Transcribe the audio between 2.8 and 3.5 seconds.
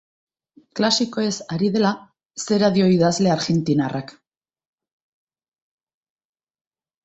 idazle